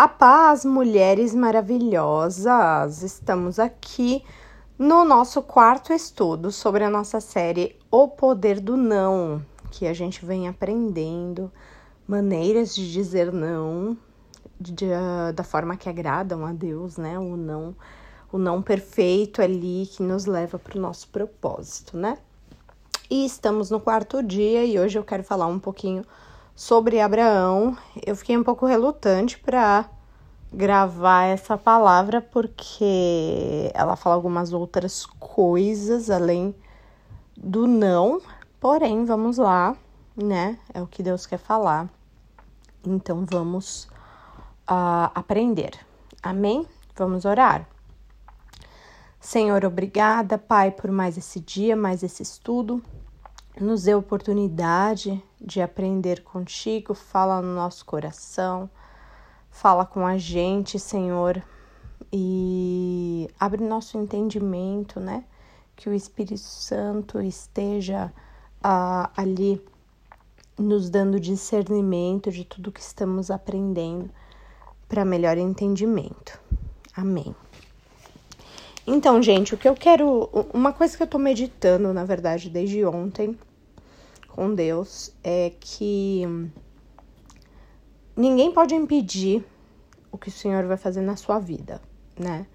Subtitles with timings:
[0.00, 3.02] A paz, mulheres maravilhosas!
[3.02, 4.24] Estamos aqui
[4.78, 10.24] no nosso quarto estudo sobre a nossa série O Poder do Não, que a gente
[10.24, 11.52] vem aprendendo
[12.08, 13.94] maneiras de dizer não
[14.58, 14.86] de,
[15.34, 17.18] da forma que agradam a Deus, né?
[17.18, 17.76] O não,
[18.32, 22.16] o não perfeito ali que nos leva para o nosso propósito, né?
[23.10, 26.29] E estamos no quarto dia e hoje eu quero falar um pouquinho sobre
[27.04, 27.76] Abraão.
[28.06, 29.88] Eu fiquei um pouco relutante para
[30.52, 36.54] gravar essa palavra porque ela fala algumas outras coisas além
[37.36, 38.20] do não.
[38.58, 39.76] Porém, vamos lá,
[40.16, 40.58] né?
[40.74, 41.88] É o que Deus quer falar.
[42.84, 43.84] Então vamos
[44.70, 45.78] uh, aprender.
[46.22, 46.66] Amém?
[46.96, 47.66] Vamos orar.
[49.18, 52.82] Senhor, obrigada, Pai, por mais esse dia, mais esse estudo
[53.60, 58.68] nos dê oportunidade de aprender contigo, fala no nosso coração,
[59.50, 61.42] fala com a gente, Senhor,
[62.12, 65.24] e abre nosso entendimento, né?
[65.74, 68.12] Que o Espírito Santo esteja
[68.58, 69.64] uh, ali
[70.58, 74.10] nos dando discernimento de tudo que estamos aprendendo
[74.86, 76.38] para melhor entendimento.
[76.94, 77.34] Amém.
[78.86, 80.28] Então, gente, o que eu quero.
[80.52, 83.38] Uma coisa que eu tô meditando, na verdade, desde ontem
[84.30, 86.24] com Deus é que
[88.16, 89.44] ninguém pode impedir
[90.10, 91.80] o que o Senhor vai fazer na sua vida,
[92.18, 92.46] né?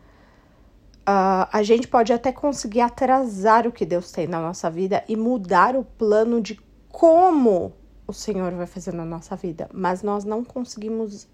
[1.07, 5.15] Uh, a gente pode até conseguir atrasar o que Deus tem na nossa vida e
[5.15, 6.59] mudar o plano de
[6.89, 7.73] como
[8.07, 11.27] o Senhor vai fazer na nossa vida, mas nós não conseguimos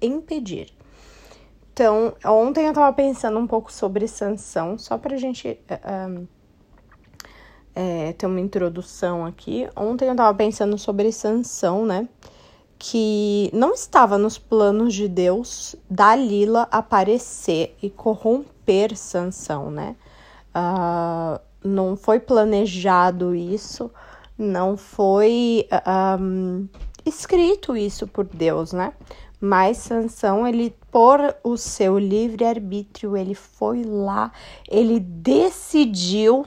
[0.00, 0.72] impedir.
[1.72, 6.28] Então, ontem eu tava pensando um pouco sobre Sansão, só pra gente uh,
[7.74, 9.68] é, ter uma introdução aqui.
[9.76, 12.08] Ontem eu tava pensando sobre Sansão, né?
[12.78, 19.96] Que não estava nos planos de Deus Dalila aparecer e corromper Sansão, né?
[20.54, 23.90] Uh, não foi planejado isso,
[24.36, 25.68] não foi
[26.20, 26.68] um,
[27.04, 28.92] escrito isso por Deus, né?
[29.40, 34.32] Mas Sansão, ele por o seu livre arbítrio, ele foi lá,
[34.68, 36.44] ele decidiu,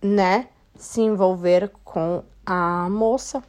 [0.00, 0.48] né,
[0.78, 3.42] se envolver com a moça.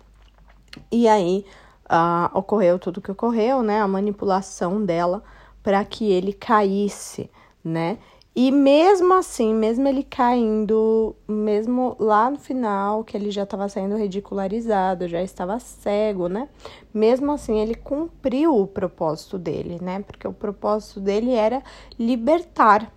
[0.92, 1.46] E aí
[1.86, 3.80] uh, ocorreu tudo que ocorreu, né?
[3.80, 5.24] A manipulação dela
[5.64, 7.30] para que ele caísse,
[7.64, 7.98] né?
[8.36, 13.98] E mesmo assim, mesmo ele caindo, mesmo lá no final, que ele já estava sendo
[13.98, 16.48] ridicularizado, já estava cego, né?
[16.94, 20.02] Mesmo assim, ele cumpriu o propósito dele, né?
[20.04, 21.62] Porque o propósito dele era
[21.98, 22.92] libertar,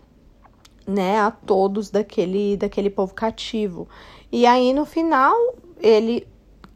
[0.86, 3.88] né, a todos daquele, daquele povo cativo.
[4.32, 5.36] E aí no final
[5.78, 6.26] ele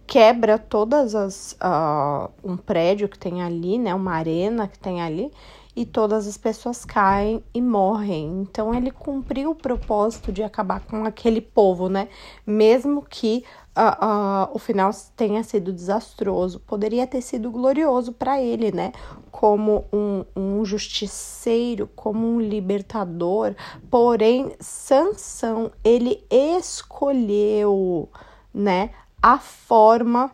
[0.06, 5.32] quebra todas as uh, um prédio que tem ali, né, uma arena que tem ali
[5.76, 8.40] e todas as pessoas caem e morrem.
[8.40, 12.08] Então ele cumpriu o propósito de acabar com aquele povo, né?
[12.46, 13.44] Mesmo que
[13.76, 18.92] uh, uh, o final tenha sido desastroso, poderia ter sido glorioso para ele, né?
[19.30, 23.54] Como um, um justiceiro, como um libertador.
[23.90, 28.08] Porém, Sansão ele escolheu,
[28.54, 28.90] né?
[29.22, 30.30] A forma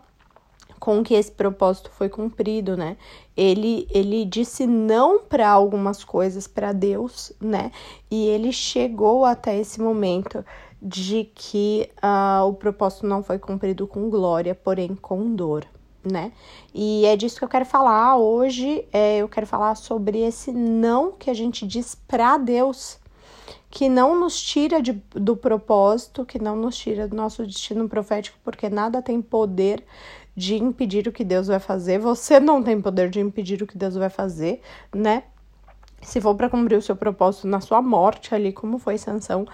[0.82, 2.96] com que esse propósito foi cumprido, né?
[3.36, 7.70] Ele, ele disse não para algumas coisas para Deus, né?
[8.10, 10.44] E ele chegou até esse momento
[10.82, 15.64] de que uh, o propósito não foi cumprido com glória, porém com dor,
[16.04, 16.32] né?
[16.74, 18.84] E é disso que eu quero falar hoje.
[18.92, 22.98] É, eu quero falar sobre esse não que a gente diz para Deus,
[23.70, 28.36] que não nos tira de, do propósito, que não nos tira do nosso destino profético,
[28.42, 29.84] porque nada tem poder
[30.36, 31.98] de impedir o que Deus vai fazer.
[31.98, 34.60] Você não tem poder de impedir o que Deus vai fazer,
[34.94, 35.24] né?
[36.02, 39.46] Se for para cumprir o seu propósito na sua morte ali, como foi Sansão,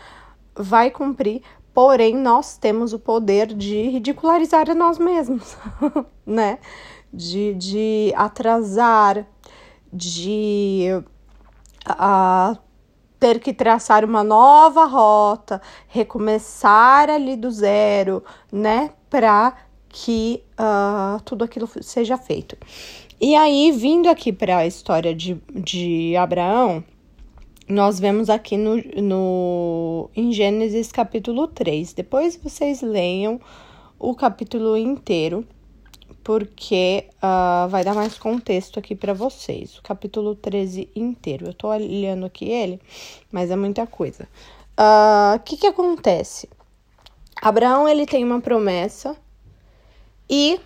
[0.54, 1.42] vai cumprir,
[1.74, 5.56] porém nós temos o poder de ridicularizar a nós mesmos,
[6.24, 6.58] né?
[7.12, 9.26] De, de atrasar,
[9.92, 10.88] de
[11.88, 12.58] uh,
[13.18, 18.90] ter que traçar uma nova rota, recomeçar ali do zero, né?
[19.10, 19.54] Para
[19.88, 22.56] que uh, tudo aquilo seja feito.
[23.20, 26.84] E aí, vindo aqui para a história de, de Abraão,
[27.68, 31.92] nós vemos aqui no, no, em Gênesis capítulo 3.
[31.92, 33.40] Depois vocês leiam
[33.98, 35.44] o capítulo inteiro,
[36.22, 39.78] porque uh, vai dar mais contexto aqui para vocês.
[39.78, 41.46] O capítulo 13 inteiro.
[41.46, 42.80] Eu tô olhando aqui ele,
[43.32, 44.28] mas é muita coisa.
[44.78, 46.48] O uh, que que acontece?
[47.42, 49.16] Abraão, ele tem uma promessa
[50.28, 50.60] e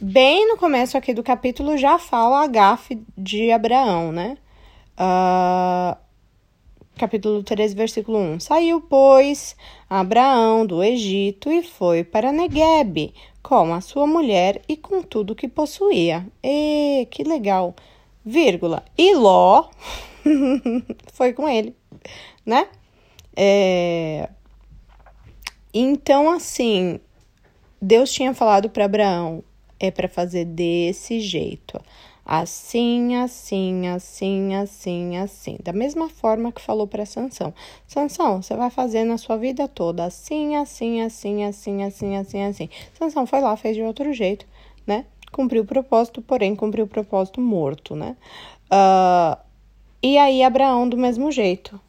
[0.00, 4.36] bem no começo aqui do capítulo já fala a gafe de Abraão, né?
[4.98, 5.96] Uh,
[6.96, 8.40] capítulo 13, versículo 1.
[8.40, 9.56] Saiu, pois,
[9.88, 15.46] Abraão do Egito e foi para Neguebe com a sua mulher e com tudo que
[15.46, 16.26] possuía.
[16.42, 17.74] E que legal!
[18.24, 18.84] Vírgula.
[18.98, 19.68] E Ló
[21.12, 21.76] foi com ele,
[22.44, 22.66] né?
[23.36, 24.28] É...
[25.72, 26.98] Então, assim,
[27.80, 29.42] Deus tinha falado para Abraão:
[29.78, 31.80] é para fazer desse jeito.
[32.28, 35.58] Assim, assim, assim, assim, assim.
[35.62, 37.54] Da mesma forma que falou para Sansão.
[37.86, 42.68] Sansão, você vai fazer na sua vida toda assim, assim, assim, assim, assim, assim, assim.
[42.94, 44.44] Sansão foi lá, fez de outro jeito,
[44.84, 45.04] né?
[45.30, 48.16] Cumpriu o propósito, porém cumpriu o propósito morto, né?
[48.72, 49.38] Uh,
[50.02, 51.80] e aí Abraão do mesmo jeito.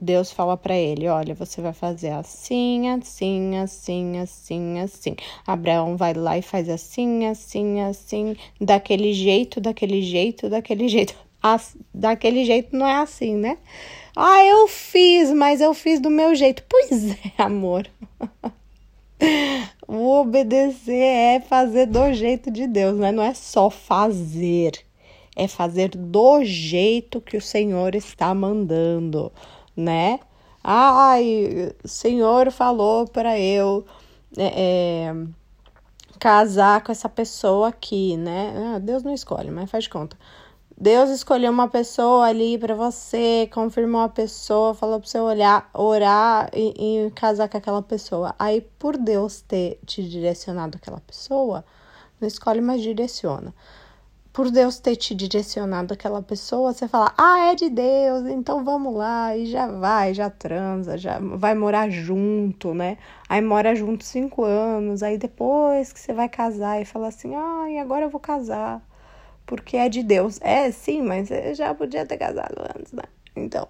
[0.00, 5.16] Deus fala para ele: Olha, você vai fazer assim, assim, assim, assim, assim.
[5.46, 11.14] Abraão vai lá e faz assim, assim, assim, daquele jeito, daquele jeito, daquele jeito.
[11.42, 13.58] As, daquele jeito não é assim, né?
[14.14, 16.62] Ah, eu fiz, mas eu fiz do meu jeito.
[16.68, 17.88] Pois é, amor.
[19.86, 23.12] o obedecer é fazer do jeito de Deus, né?
[23.12, 24.72] Não é só fazer,
[25.34, 29.32] é fazer do jeito que o Senhor está mandando
[29.76, 30.20] né?
[30.64, 33.84] Ai, o Senhor falou para eu
[34.36, 35.14] é, é,
[36.18, 38.74] casar com essa pessoa aqui, né?
[38.74, 40.16] Ah, Deus não escolhe, mas faz de conta.
[40.78, 46.50] Deus escolheu uma pessoa ali para você, confirmou a pessoa, falou para você olhar, orar
[46.52, 48.34] e, e, casar com aquela pessoa.
[48.38, 51.64] Aí, por Deus ter te direcionado aquela pessoa,
[52.20, 53.54] não escolhe, mas direciona
[54.36, 58.94] por Deus ter te direcionado aquela pessoa, você fala, ah, é de Deus, então vamos
[58.94, 62.98] lá, e já vai, já transa, já vai morar junto, né?
[63.30, 67.70] Aí mora junto cinco anos, aí depois que você vai casar e fala assim, ah,
[67.70, 68.86] e agora eu vou casar,
[69.46, 70.38] porque é de Deus.
[70.42, 73.04] É, sim, mas você já podia ter casado antes, né?
[73.34, 73.66] Então,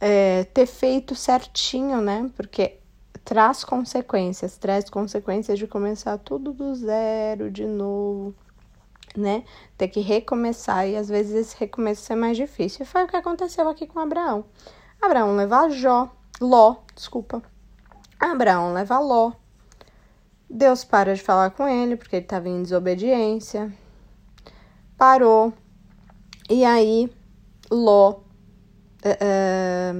[0.00, 2.30] é, ter feito certinho, né?
[2.34, 2.78] Porque
[3.22, 8.34] traz consequências, traz consequências de começar tudo do zero, de novo
[9.16, 9.44] né?
[9.76, 12.82] Ter que recomeçar e às vezes esse recomeço é mais difícil.
[12.82, 14.44] E foi o que aconteceu aqui com Abraão.
[15.00, 16.10] Abraão leva Jó,
[16.40, 17.42] Ló, desculpa.
[18.18, 19.32] Abraão leva Ló.
[20.48, 23.72] Deus para de falar com ele porque ele estava em desobediência.
[24.96, 25.52] Parou.
[26.48, 27.10] E aí,
[27.70, 28.20] Ló
[29.02, 29.94] é,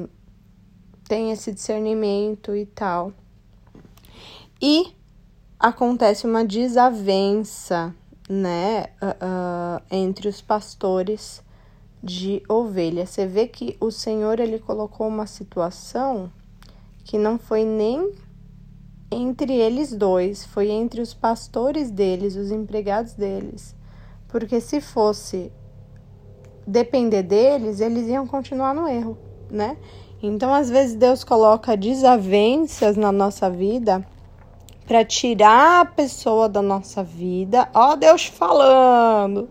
[1.08, 3.12] tem esse discernimento e tal.
[4.60, 4.94] E
[5.58, 7.94] acontece uma desavença
[8.30, 11.42] né, uh, uh, entre os pastores
[12.00, 13.10] de ovelhas.
[13.10, 16.30] Você vê que o Senhor ele colocou uma situação
[17.02, 18.12] que não foi nem
[19.10, 23.74] entre eles dois, foi entre os pastores deles, os empregados deles.
[24.28, 25.50] Porque se fosse
[26.64, 29.18] depender deles, eles iam continuar no erro,
[29.50, 29.76] né?
[30.22, 34.06] Então, às vezes, Deus coloca desavenças na nossa vida
[34.90, 37.68] para tirar a pessoa da nossa vida.
[37.72, 39.48] Ó, Deus falando.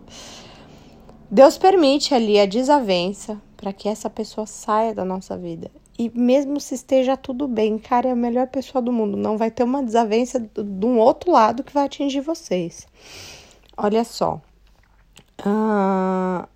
[1.30, 5.70] Deus permite ali a desavença para que essa pessoa saia da nossa vida.
[5.98, 9.16] E mesmo se esteja tudo bem, cara, é a melhor pessoa do mundo.
[9.16, 12.86] Não vai ter uma desavença de um outro lado que vai atingir vocês.
[13.74, 14.42] Olha só.
[15.40, 16.46] Uh,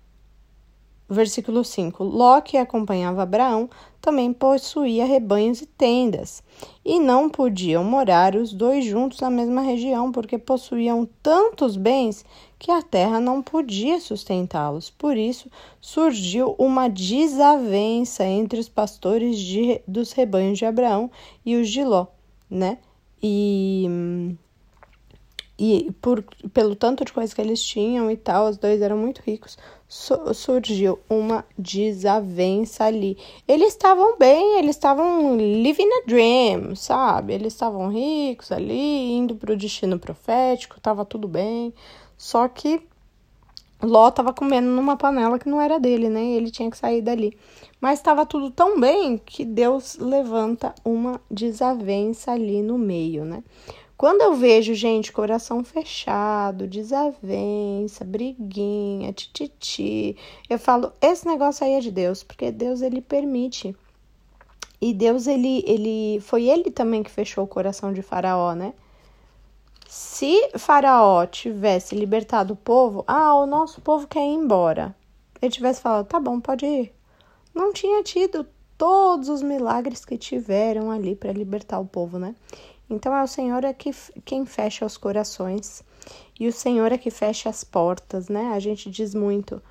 [1.09, 3.69] versículo 5: Ló, que acompanhava Abraão,
[4.01, 6.43] também possuía rebanhos e tendas,
[6.83, 12.25] e não podiam morar os dois juntos na mesma região, porque possuíam tantos bens
[12.57, 14.89] que a terra não podia sustentá-los.
[14.89, 15.49] Por isso
[15.81, 21.09] surgiu uma desavença entre os pastores de, dos rebanhos de Abraão
[21.45, 22.07] e os de Ló,
[22.49, 22.77] né?
[23.21, 24.35] E
[25.57, 26.21] e por,
[26.53, 30.33] pelo tanto de coisas que eles tinham e tal, os dois eram muito ricos, su
[30.33, 33.17] surgiu uma desavença ali.
[33.47, 37.33] Eles estavam bem, eles estavam living a dream, sabe?
[37.33, 41.73] Eles estavam ricos ali, indo para o destino profético, tava tudo bem.
[42.17, 42.81] Só que
[43.81, 46.23] Ló tava comendo numa panela que não era dele, né?
[46.23, 47.37] Ele tinha que sair dali.
[47.79, 53.43] Mas estava tudo tão bem que Deus levanta uma desavença ali no meio, né?
[53.97, 60.17] Quando eu vejo, gente, coração fechado, desavença, briguinha, tititi,
[60.49, 63.75] eu falo, esse negócio aí é de Deus, porque Deus ele permite.
[64.81, 68.73] E Deus ele ele foi ele também que fechou o coração de Faraó, né?
[69.87, 74.93] Se Faraó tivesse libertado o povo, ah, o nosso povo quer ir embora.
[75.41, 76.93] Ele tivesse falado, tá bom, pode ir.
[77.53, 78.45] Não tinha tido
[78.77, 82.35] todos os milagres que tiveram ali para libertar o povo, né?
[82.89, 83.91] Então é o Senhor é que,
[84.23, 85.83] quem fecha os corações
[86.39, 88.51] e o Senhor é que fecha as portas, né?
[88.53, 89.61] A gente diz muito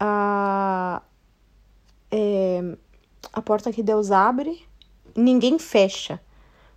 [0.00, 1.02] a,
[2.10, 2.76] é,
[3.32, 4.66] a porta que Deus abre,
[5.14, 6.20] ninguém fecha.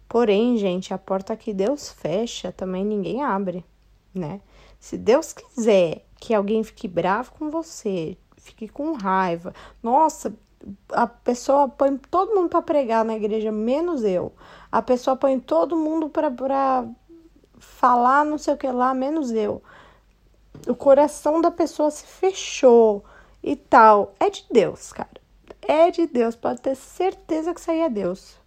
[0.08, 3.66] Porém, gente, a porta que Deus fecha também ninguém abre,
[4.14, 4.42] né?
[4.80, 10.36] Se Deus quiser que alguém fique bravo com você, fique com raiva, nossa,
[10.90, 14.34] a pessoa põe todo mundo para pregar na igreja, menos eu.
[14.72, 16.86] A pessoa põe todo mundo para
[17.58, 19.62] falar não sei o que lá, menos eu.
[20.68, 23.04] O coração da pessoa se fechou
[23.44, 24.14] e tal.
[24.20, 25.22] É de Deus, cara.
[25.62, 26.36] É de Deus.
[26.36, 28.38] Pode ter certeza que isso aí é Deus.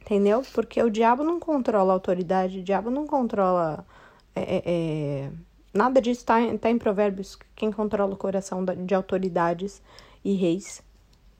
[0.00, 0.42] Entendeu?
[0.52, 3.86] Porque o diabo não controla a autoridade, o diabo não controla.
[4.34, 5.30] É, é, é
[5.72, 7.38] nada disso está tá em Provérbios.
[7.56, 9.82] Quem controla o coração de autoridades
[10.24, 10.82] e reis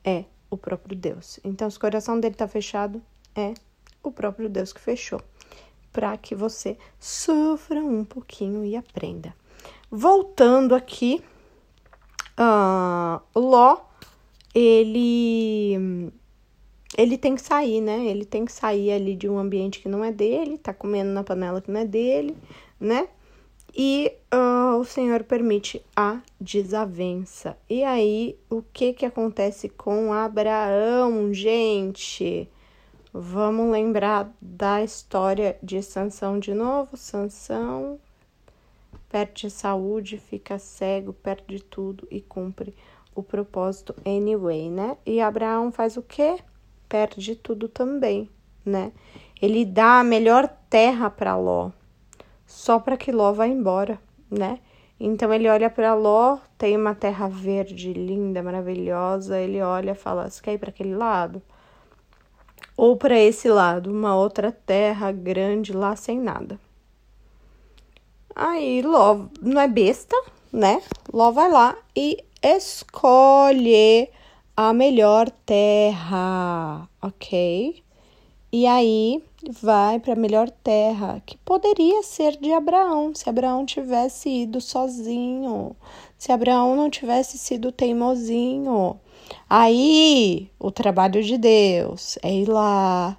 [0.05, 1.41] é o próprio Deus.
[1.43, 3.03] Então, se o coração dele está fechado,
[3.35, 3.55] é
[4.03, 5.21] o próprio Deus que fechou.
[5.93, 9.35] Para que você sofra um pouquinho e aprenda.
[9.91, 11.23] Voltando aqui,
[12.39, 13.79] uh, Ló,
[14.55, 16.13] ele
[16.97, 18.07] ele tem que sair, né?
[18.07, 21.25] Ele tem que sair ali de um ambiente que não é dele, tá comendo na
[21.25, 22.37] panela que não é dele,
[22.79, 23.09] né?
[23.77, 27.59] E uh, o Senhor permite a desavença.
[27.69, 32.49] E aí, o que que acontece com Abraão, gente?
[33.13, 36.97] Vamos lembrar da história de Sansão de novo.
[36.97, 37.99] Sansão
[39.11, 42.73] perde saúde, fica cego, perde tudo e cumpre
[43.13, 44.97] o propósito anyway, né?
[45.05, 46.39] E Abraão faz o quê?
[46.89, 48.31] Perde tudo também,
[48.65, 48.93] né?
[49.43, 51.71] Ele dá a melhor terra para Ló
[52.47, 53.99] só para que Ló vá embora,
[54.31, 54.61] né?
[54.99, 59.39] Então ele olha para Ló, tem uma terra verde, linda, maravilhosa.
[59.39, 61.43] Ele olha e fala: Você quer ir para aquele lado?
[62.77, 66.59] Ou para esse lado, uma outra terra grande lá sem nada.
[68.35, 70.17] Aí Ló não é besta,
[70.53, 70.83] né?
[71.13, 74.09] Ló vai lá e escolhe
[74.57, 77.83] a melhor terra, ok?
[78.53, 79.23] E aí
[79.53, 85.77] vai para a melhor terra, que poderia ser de Abraão, se Abraão tivesse ido sozinho,
[86.19, 88.99] se Abraão não tivesse sido teimosinho.
[89.49, 93.17] Aí, o trabalho de Deus é ir lá,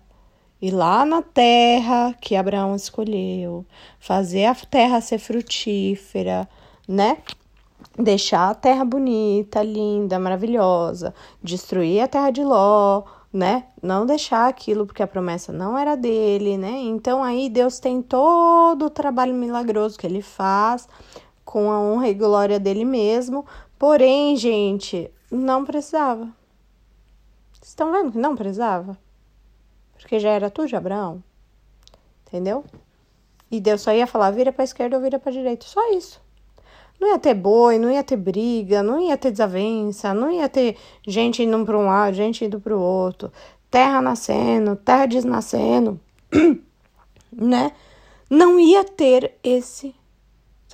[0.61, 3.65] ir lá na terra que Abraão escolheu,
[3.99, 6.47] fazer a terra ser frutífera,
[6.87, 7.17] né?
[7.97, 13.03] Deixar a terra bonita, linda, maravilhosa, destruir a terra de Ló,
[13.35, 13.67] né?
[13.83, 16.71] Não deixar aquilo porque a promessa não era dele, né?
[16.71, 20.87] Então aí Deus tem todo o trabalho milagroso que ele faz
[21.43, 23.45] com a honra e glória dele mesmo.
[23.77, 26.29] Porém, gente, não precisava.
[27.61, 28.97] Estão vendo que não precisava?
[29.93, 31.21] Porque já era tu de Abraão.
[32.25, 32.63] Entendeu?
[33.51, 35.65] E Deus só ia falar: vira para esquerda ou vira para direita.
[35.65, 36.23] Só isso.
[36.99, 40.77] Não ia ter boi, não ia ter briga, não ia ter desavença, não ia ter
[41.05, 43.31] gente indo para um lado, gente indo para o outro,
[43.69, 45.99] terra nascendo, terra desnascendo,
[47.31, 47.71] né?
[48.29, 49.93] Não ia ter esse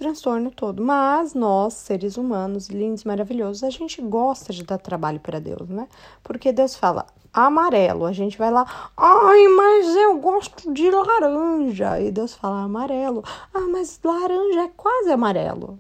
[0.01, 0.83] transtorno todo.
[0.83, 5.87] Mas nós, seres humanos, lindos, maravilhosos, a gente gosta de dar trabalho para Deus, né?
[6.23, 8.65] Porque Deus fala amarelo, a gente vai lá,
[8.97, 11.99] ai, mas eu gosto de laranja.
[12.01, 13.23] E Deus fala amarelo.
[13.53, 15.79] Ah, mas laranja é quase amarelo.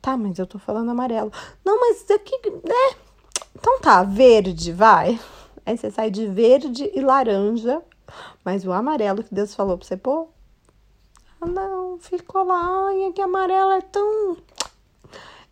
[0.00, 1.32] Tá, mas eu tô falando amarelo.
[1.64, 2.96] Não, mas aqui, né?
[3.54, 5.18] Então tá, verde, vai.
[5.66, 7.82] Aí você sai de verde e laranja.
[8.44, 10.28] Mas o amarelo que Deus falou pra você pôr.
[11.40, 12.88] Ah, não, ficou lá.
[12.88, 14.36] Ai, que amarelo é tão.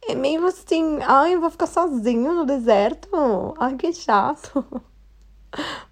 [0.09, 1.01] É meio assim.
[1.03, 3.09] Ai, eu vou ficar sozinho no deserto.
[3.59, 4.65] Ai, que chato.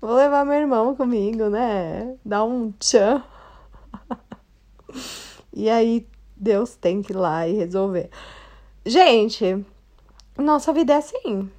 [0.00, 2.16] Vou levar meu irmão comigo, né?
[2.24, 3.22] Dar um tchan.
[5.52, 6.06] E aí,
[6.36, 8.10] Deus tem que ir lá e resolver.
[8.86, 9.64] Gente,
[10.36, 11.50] nossa vida é assim.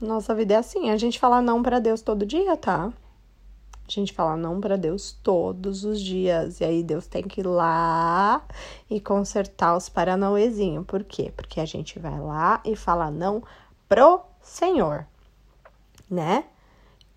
[0.00, 0.90] Nossa vida é assim.
[0.90, 2.92] A gente fala não para Deus todo dia, tá?
[3.86, 6.58] A gente fala não para Deus todos os dias.
[6.58, 8.44] E aí Deus tem que ir lá
[8.90, 10.84] e consertar os paranauezinhos.
[10.84, 11.32] Por quê?
[11.36, 13.44] Porque a gente vai lá e fala não
[13.88, 15.06] pro Senhor,
[16.10, 16.44] né?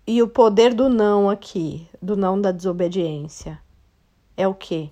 [0.06, 3.60] E o poder do não aqui, do não da desobediência,
[4.36, 4.90] é o quê?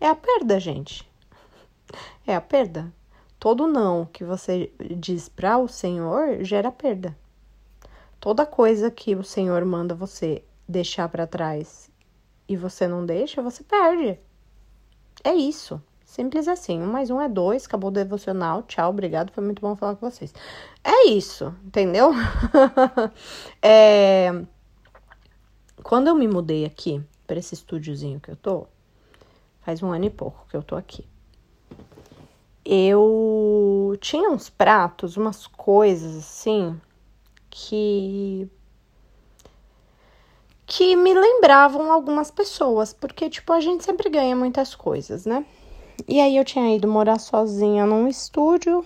[0.00, 1.06] É a perda, gente.
[2.26, 2.90] É a perda.
[3.38, 7.16] Todo não que você diz para o Senhor gera perda.
[8.18, 11.88] Toda coisa que o Senhor manda você deixar para trás
[12.48, 14.18] e você não deixa, você perde.
[15.22, 15.80] É isso.
[16.04, 16.80] Simples assim.
[16.80, 17.66] Um mais um é dois.
[17.66, 18.62] Acabou o devocional.
[18.62, 19.30] Tchau, obrigado.
[19.30, 20.34] Foi muito bom falar com vocês.
[20.82, 22.10] É isso, entendeu?
[23.62, 24.42] é...
[25.82, 28.66] Quando eu me mudei aqui para esse estúdiozinho que eu tô,
[29.60, 31.06] faz um ano e pouco que eu tô aqui.
[32.70, 36.78] Eu tinha uns pratos, umas coisas assim
[37.48, 38.46] que
[40.66, 45.46] que me lembravam algumas pessoas, porque tipo a gente sempre ganha muitas coisas, né?
[46.06, 48.84] E aí eu tinha ido morar sozinha num estúdio,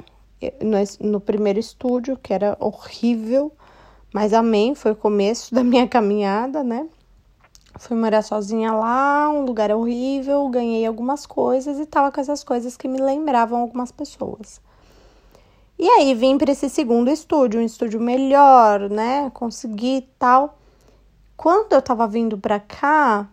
[0.61, 3.51] no, no primeiro estúdio, que era horrível,
[4.15, 6.89] mas amém, foi o começo da minha caminhada, né?
[7.79, 12.77] Fui morar sozinha lá, um lugar horrível, ganhei algumas coisas e tava com essas coisas
[12.77, 14.61] que me lembravam algumas pessoas.
[15.79, 19.31] E aí vim para esse segundo estúdio, um estúdio melhor, né?
[19.31, 20.59] Consegui tal.
[21.37, 23.29] Quando eu tava vindo para cá,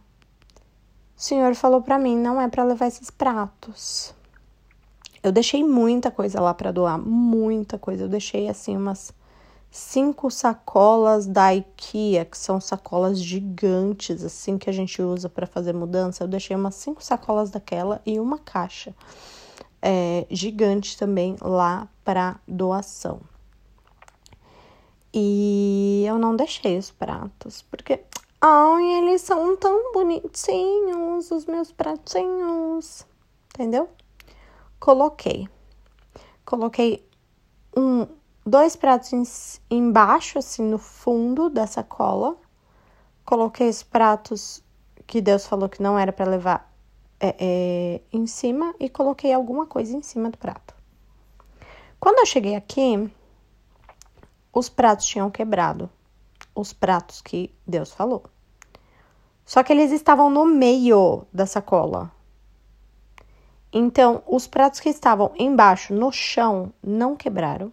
[1.16, 4.16] o senhor falou para mim, não é para levar esses pratos.
[5.22, 8.06] Eu deixei muita coisa lá para doar, muita coisa.
[8.06, 9.14] Eu deixei assim umas
[9.72, 15.74] cinco sacolas da IKEA, que são sacolas gigantes, assim que a gente usa para fazer
[15.74, 16.24] mudança.
[16.24, 18.96] Eu deixei umas cinco sacolas daquela e uma caixa
[19.82, 23.22] é, gigante também lá para doação.
[25.14, 28.04] E eu não deixei os pratos, porque
[28.42, 33.06] Ai, eles são tão bonitinhos, os meus pratinhos.
[33.54, 33.90] Entendeu?
[34.80, 35.50] Coloquei.
[36.46, 37.06] Coloquei
[37.76, 38.08] um,
[38.50, 42.36] dois pratos embaixo, assim, no fundo da sacola.
[43.26, 44.64] Coloquei os pratos
[45.06, 46.74] que Deus falou que não era para levar
[47.20, 50.74] é, é, em cima e coloquei alguma coisa em cima do prato.
[52.00, 53.12] Quando eu cheguei aqui,
[54.54, 55.90] os pratos tinham quebrado
[56.56, 58.24] os pratos que Deus falou.
[59.46, 62.12] Só que eles estavam no meio da sacola.
[63.72, 67.72] Então, os pratos que estavam embaixo, no chão, não quebraram.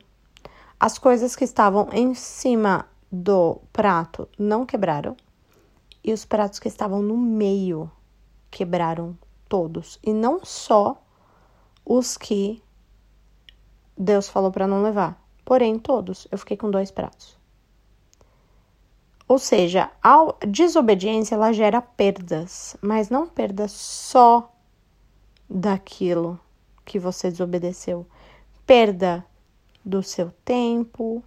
[0.78, 5.16] As coisas que estavam em cima do prato não quebraram.
[6.04, 7.90] E os pratos que estavam no meio
[8.50, 9.16] quebraram
[9.49, 9.99] todos.
[10.02, 11.02] E não só
[11.85, 12.62] os que
[13.97, 16.28] Deus falou para não levar, porém todos.
[16.30, 17.37] Eu fiquei com dois pratos.
[19.28, 24.53] Ou seja, a desobediência ela gera perdas, mas não perdas só
[25.48, 26.38] daquilo
[26.85, 28.07] que você desobedeceu.
[28.64, 29.24] Perda
[29.87, 31.22] do seu tempo,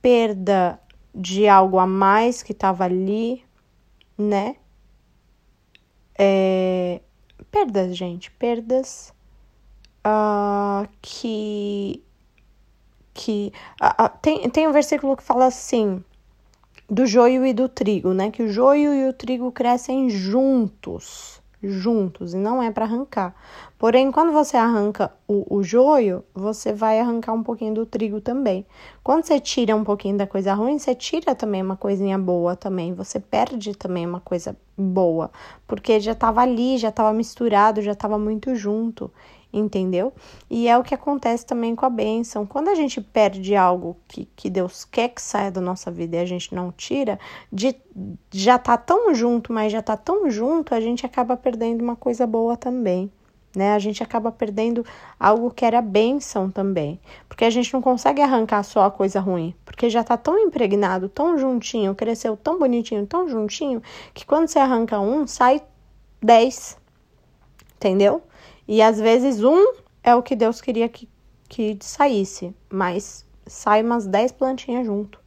[0.00, 0.80] perda
[1.14, 3.44] de algo a mais que estava ali,
[4.16, 4.56] né?
[6.18, 7.02] É,
[7.50, 9.12] perdas, gente, perdas
[9.98, 12.02] uh, que
[13.12, 13.52] que
[13.82, 16.02] uh, tem, tem um versículo que fala assim
[16.88, 18.30] do joio e do trigo, né?
[18.30, 23.34] Que o joio e o trigo crescem juntos, juntos, e não é para arrancar.
[23.78, 28.64] Porém, quando você arranca o, o joio, você vai arrancar um pouquinho do trigo também.
[29.02, 32.94] Quando você tira um pouquinho da coisa ruim, você tira também uma coisinha boa também.
[32.94, 35.30] Você perde também uma coisa boa,
[35.66, 39.10] porque já estava ali, já estava misturado, já estava muito junto
[39.52, 40.12] entendeu?
[40.50, 42.46] E é o que acontece também com a bênção.
[42.46, 46.20] Quando a gente perde algo que, que Deus quer que saia da nossa vida e
[46.20, 47.18] a gente não tira,
[47.52, 47.74] de,
[48.30, 52.26] já tá tão junto, mas já tá tão junto, a gente acaba perdendo uma coisa
[52.26, 53.10] boa também.
[53.56, 53.72] Né?
[53.72, 54.84] A gente acaba perdendo
[55.18, 59.54] algo que era bênção também, porque a gente não consegue arrancar só a coisa ruim,
[59.64, 63.82] porque já tá tão impregnado, tão juntinho, cresceu tão bonitinho, tão juntinho,
[64.12, 65.62] que quando você arranca um, sai
[66.22, 66.76] dez,
[67.76, 68.22] entendeu?
[68.68, 69.72] E às vezes um
[70.04, 71.08] é o que Deus queria que,
[71.48, 75.18] que saísse, mas sai umas 10 plantinhas junto,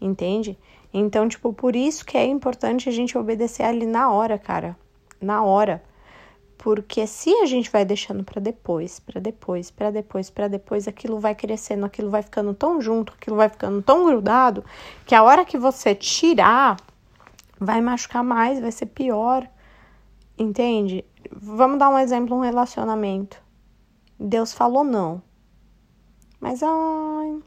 [0.00, 0.58] entende?
[0.92, 4.76] Então, tipo, por isso que é importante a gente obedecer ali na hora, cara,
[5.20, 5.82] na hora.
[6.58, 11.18] Porque se a gente vai deixando para depois, para depois, para depois, para depois, aquilo
[11.18, 14.64] vai crescendo, aquilo vai ficando tão junto, aquilo vai ficando tão grudado,
[15.06, 16.76] que a hora que você tirar,
[17.58, 19.46] vai machucar mais, vai ser pior.
[20.40, 21.04] Entende?
[21.30, 23.42] Vamos dar um exemplo, um relacionamento.
[24.18, 25.22] Deus falou não.
[26.40, 27.42] Mas ai,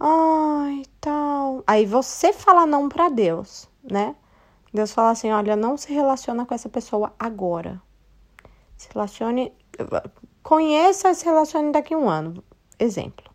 [0.00, 1.62] ai, tal.
[1.66, 4.16] Aí você fala não para Deus, né?
[4.72, 7.82] Deus fala assim: olha, não se relaciona com essa pessoa agora.
[8.78, 9.52] Se relacione.
[10.42, 12.42] Conheça, se relacione daqui a um ano.
[12.78, 13.30] Exemplo.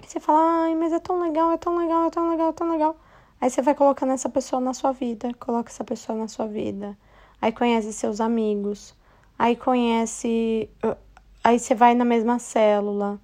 [0.00, 2.52] Aí você fala, ai, mas é tão legal, é tão legal, é tão legal, é
[2.52, 2.96] tão legal.
[3.38, 6.96] Aí você vai colocando essa pessoa na sua vida, coloca essa pessoa na sua vida
[7.44, 8.94] aí conhece seus amigos,
[9.38, 10.70] aí conhece.
[10.82, 10.96] Uh,
[11.42, 13.20] aí você vai na mesma célula,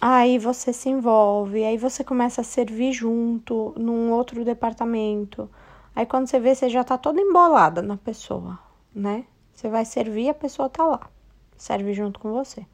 [0.00, 5.48] aí você se envolve, aí você começa a servir junto num outro departamento.
[5.94, 8.58] Aí quando você vê, você já tá toda embolada na pessoa,
[8.92, 9.24] né?
[9.52, 11.08] Você vai servir, a pessoa tá lá.
[11.56, 12.66] Serve junto com você.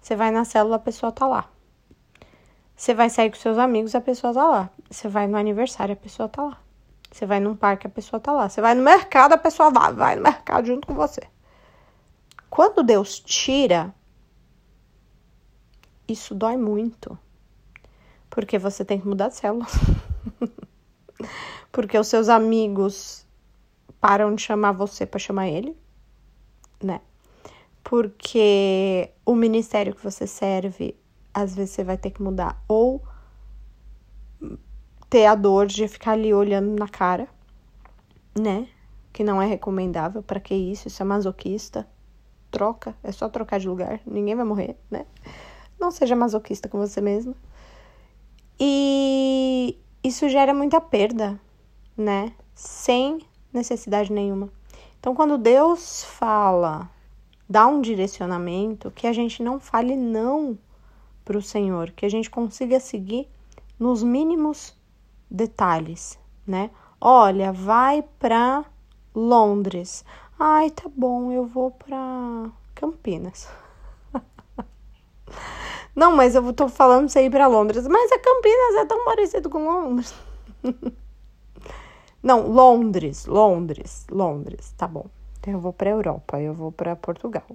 [0.00, 1.50] Você vai na célula, a pessoa tá lá.
[2.76, 4.70] Você vai sair com seus amigos, a pessoa tá lá.
[4.88, 6.69] Você vai no aniversário, a pessoa tá lá.
[7.10, 8.48] Você vai num parque, a pessoa tá lá.
[8.48, 11.22] Você vai no mercado, a pessoa vai, vai no mercado junto com você.
[12.48, 13.94] Quando Deus tira,
[16.06, 17.18] isso dói muito.
[18.28, 19.66] Porque você tem que mudar de célula.
[21.72, 23.26] porque os seus amigos
[24.00, 25.76] param de chamar você para chamar ele,
[26.82, 27.00] né?
[27.82, 30.96] Porque o ministério que você serve,
[31.34, 33.02] às vezes você vai ter que mudar ou
[35.10, 37.28] ter a dor de ficar ali olhando na cara,
[38.38, 38.68] né?
[39.12, 40.22] Que não é recomendável.
[40.22, 40.86] Para que isso?
[40.86, 41.86] Isso é masoquista.
[42.50, 45.06] Troca, é só trocar de lugar, ninguém vai morrer, né?
[45.78, 47.34] Não seja masoquista com você mesmo.
[48.58, 51.40] E isso gera muita perda,
[51.96, 52.32] né?
[52.54, 53.20] Sem
[53.52, 54.50] necessidade nenhuma.
[54.98, 56.90] Então, quando Deus fala,
[57.48, 60.58] dá um direcionamento, que a gente não fale não
[61.24, 63.28] para o Senhor, que a gente consiga seguir
[63.78, 64.74] nos mínimos
[65.30, 66.70] detalhes, né?
[67.00, 68.64] Olha, vai para
[69.14, 70.04] Londres.
[70.38, 73.48] Ai, tá bom, eu vou para Campinas.
[75.94, 77.86] Não, mas eu tô falando você ir para Londres.
[77.86, 80.14] Mas a Campinas é tão parecido com Londres.
[82.22, 85.06] Não, Londres, Londres, Londres, tá bom.
[85.38, 87.46] Então eu vou para Europa, eu vou para Portugal.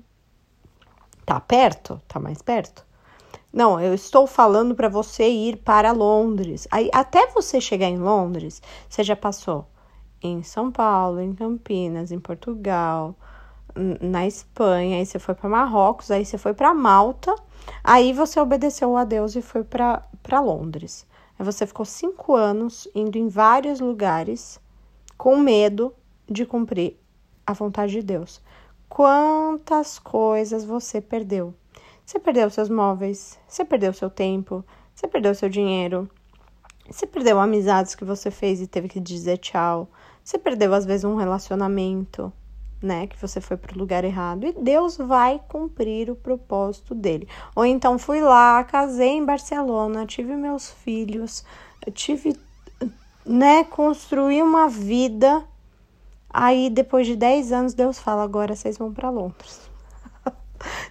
[1.23, 2.01] Tá perto?
[2.07, 2.85] Tá mais perto?
[3.55, 6.67] Não, eu estou falando para você ir para Londres.
[6.69, 9.65] Aí, até você chegar em Londres, você já passou
[10.21, 13.15] em São Paulo, em Campinas, em Portugal,
[14.01, 17.33] na Espanha, aí você foi para Marrocos, aí você foi para Malta,
[17.81, 21.07] aí você obedeceu a Deus e foi para Londres.
[21.39, 24.59] Aí você ficou cinco anos indo em vários lugares
[25.17, 25.95] com medo
[26.29, 26.97] de cumprir
[27.47, 28.41] a vontade de Deus.
[28.89, 31.53] Quantas coisas você perdeu?
[32.05, 34.63] Você perdeu seus móveis, você perdeu seu tempo,
[34.93, 36.07] você perdeu seu dinheiro,
[36.87, 39.89] você perdeu amizades que você fez e teve que dizer tchau,
[40.23, 42.31] você perdeu às vezes um relacionamento,
[42.79, 47.27] né, que você foi para o lugar errado e Deus vai cumprir o propósito dele.
[47.55, 51.43] Ou então fui lá, casei em Barcelona, tive meus filhos,
[51.95, 52.37] tive,
[53.25, 55.43] né, construí uma vida.
[56.29, 59.74] Aí depois de 10 anos Deus fala: "Agora vocês vão para Londres".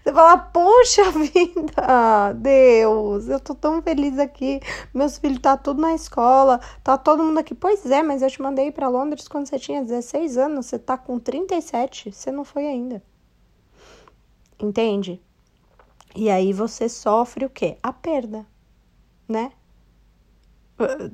[0.03, 4.61] Você fala, poxa vida, Deus, eu tô tão feliz aqui.
[4.93, 7.55] Meus filhos tá tudo na escola, tá todo mundo aqui.
[7.55, 10.97] Pois é, mas eu te mandei para Londres quando você tinha 16 anos, você tá
[10.97, 13.03] com 37, você não foi ainda.
[14.61, 15.21] Entende?
[16.15, 17.77] E aí você sofre o quê?
[17.83, 18.47] A perda,
[19.29, 19.53] né?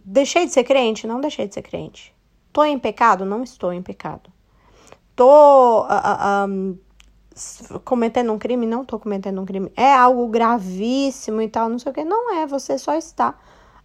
[0.04, 1.06] Deixei de ser crente?
[1.06, 2.14] Não deixei de ser crente.
[2.52, 3.24] Tô em pecado?
[3.24, 4.30] Não estou em pecado.
[5.14, 6.78] Tô uh, uh, um,
[7.84, 11.90] cometendo um crime, não tô cometendo um crime, é algo gravíssimo e tal, não sei
[11.90, 12.04] o que.
[12.04, 13.38] Não é, você só está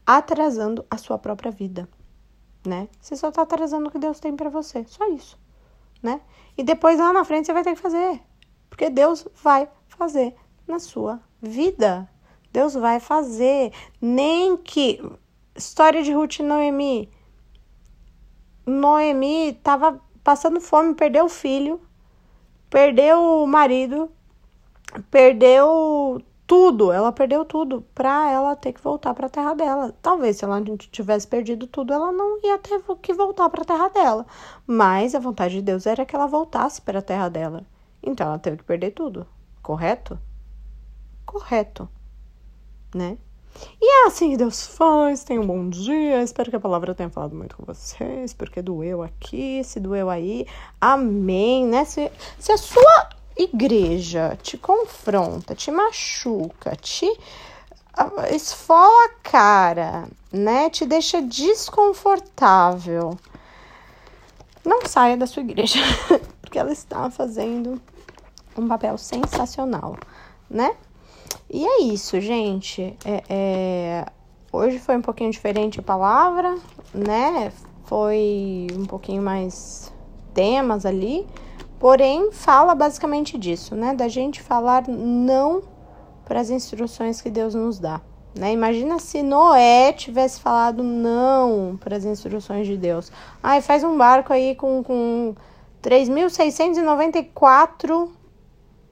[0.05, 1.87] atrasando a sua própria vida,
[2.65, 2.87] né?
[2.99, 5.37] Você só tá atrasando o que Deus tem para você, só isso,
[6.01, 6.21] né?
[6.57, 8.21] E depois lá na frente você vai ter que fazer,
[8.69, 10.35] porque Deus vai fazer
[10.67, 12.09] na sua vida.
[12.51, 15.01] Deus vai fazer, nem que
[15.55, 17.11] história de Ruth e Noemi.
[18.65, 21.81] Noemi tava passando fome, perdeu o filho,
[22.69, 24.11] perdeu o marido,
[25.09, 29.93] perdeu tudo, ela perdeu tudo para ela ter que voltar para a terra dela.
[30.01, 33.89] Talvez se ela tivesse perdido tudo, ela não ia ter que voltar para a terra
[33.89, 34.25] dela.
[34.67, 37.65] Mas a vontade de Deus era que ela voltasse para a terra dela.
[38.01, 39.25] Então ela teve que perder tudo.
[39.61, 40.19] Correto?
[41.25, 41.89] Correto.
[42.93, 43.17] Né?
[43.81, 45.23] E é assim Deus faz.
[45.23, 46.21] Tenha um bom dia.
[46.21, 50.45] Espero que a palavra tenha falado muito com vocês, porque doeu aqui, se doeu aí.
[50.79, 51.85] Amém, né?
[51.85, 57.11] Se, se a sua igreja te confronta, te machuca, te
[58.31, 60.69] esfola a cara, né?
[60.69, 63.17] Te deixa desconfortável.
[64.63, 65.79] Não saia da sua igreja,
[66.41, 67.79] porque ela está fazendo
[68.57, 69.95] um papel sensacional,
[70.49, 70.75] né?
[71.49, 72.97] E é isso, gente.
[73.05, 74.05] É, é...
[74.51, 76.57] Hoje foi um pouquinho diferente a palavra,
[76.93, 77.51] né?
[77.83, 79.93] Foi um pouquinho mais
[80.33, 81.27] temas ali.
[81.79, 83.93] Porém, fala basicamente disso, né?
[83.93, 85.61] Da gente falar não
[86.25, 88.01] para as instruções que Deus nos dá.
[88.37, 88.51] Né?
[88.51, 93.09] Imagina se Noé tivesse falado não para as instruções de Deus.
[93.41, 95.33] Ai, faz um barco aí com, com
[95.81, 98.09] 3.694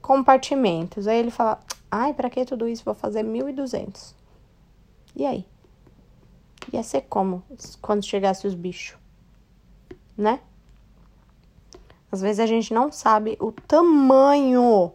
[0.00, 1.06] compartimentos.
[1.06, 1.60] Aí ele fala:
[1.96, 2.84] Ai, para que tudo isso?
[2.84, 4.16] Vou fazer 1.200.
[5.14, 5.46] E aí?
[6.72, 7.40] Ia ser como
[7.80, 8.98] quando chegasse os bichos?
[10.18, 10.40] Né?
[12.10, 14.90] Às vezes a gente não sabe o tamanho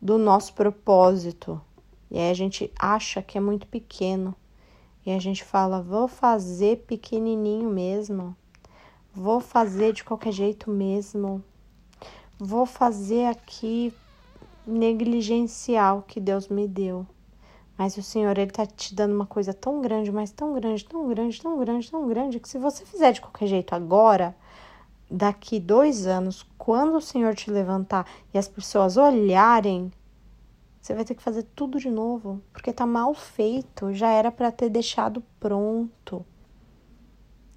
[0.00, 1.60] do nosso propósito.
[2.08, 4.36] E aí a gente acha que é muito pequeno.
[5.04, 8.36] E a gente fala, vou fazer pequenininho mesmo.
[9.12, 11.42] Vou fazer de qualquer jeito mesmo.
[12.38, 13.92] Vou fazer aqui
[14.68, 17.06] negligencial que Deus me deu.
[17.76, 21.08] Mas o Senhor, Ele tá te dando uma coisa tão grande, mas tão grande, tão
[21.08, 24.36] grande, tão grande, tão grande, que se você fizer de qualquer jeito agora,
[25.10, 29.90] daqui dois anos, quando o Senhor te levantar e as pessoas olharem,
[30.80, 34.52] você vai ter que fazer tudo de novo, porque tá mal feito, já era para
[34.52, 36.26] ter deixado pronto.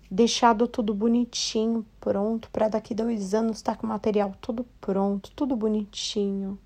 [0.09, 5.31] Deixado tudo bonitinho, pronto, para daqui dois anos estar tá com o material tudo pronto,
[5.31, 6.59] tudo bonitinho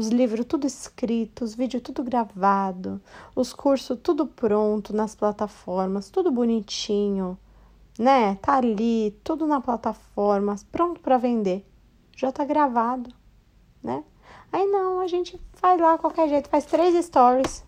[0.00, 2.98] os livros tudo escrito, os vídeos tudo gravado,
[3.36, 7.36] os cursos tudo pronto nas plataformas, tudo bonitinho,
[7.98, 8.36] né?
[8.36, 11.66] Tá ali, tudo na plataforma, pronto para vender.
[12.16, 13.10] Já tá gravado,
[13.82, 14.02] né?
[14.50, 17.62] Aí não, a gente faz lá qualquer jeito, faz três stories.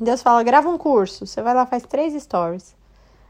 [0.00, 1.28] Deus fala, grava um curso.
[1.28, 2.74] Você vai lá, faz três stories.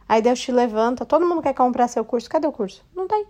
[0.09, 2.31] Aí Deus te levanta, todo mundo quer comprar seu curso.
[2.31, 2.83] Cadê o curso?
[2.95, 3.27] Não tem.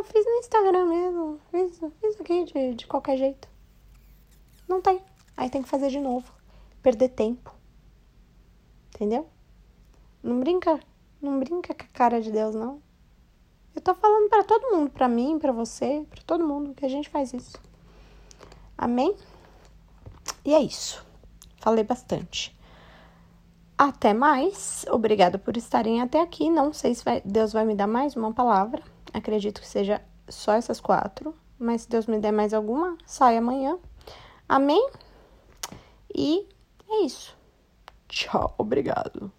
[0.00, 1.40] Eu fiz no Instagram mesmo.
[1.50, 3.46] Fiz, fiz aqui de, de qualquer jeito.
[4.66, 4.98] Não tem.
[5.36, 6.32] Aí tem que fazer de novo.
[6.82, 7.54] Perder tempo.
[8.94, 9.28] Entendeu?
[10.22, 10.80] Não brinca.
[11.20, 12.80] Não brinca com a cara de Deus, não.
[13.74, 16.88] Eu tô falando para todo mundo, para mim, para você, para todo mundo, que a
[16.88, 17.60] gente faz isso.
[18.78, 19.14] Amém?
[20.46, 21.04] E é isso.
[21.58, 22.58] Falei bastante.
[23.76, 24.86] Até mais.
[24.90, 26.48] Obrigada por estarem até aqui.
[26.48, 28.82] Não sei se vai, Deus vai me dar mais uma palavra.
[29.12, 31.34] Acredito que seja só essas quatro.
[31.58, 33.78] Mas se Deus me der mais alguma, sai amanhã.
[34.48, 34.90] Amém?
[36.14, 36.48] E
[36.88, 37.36] é isso.
[38.08, 39.30] Tchau, obrigado.